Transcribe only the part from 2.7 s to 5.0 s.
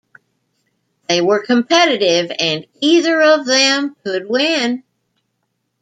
either of them could win.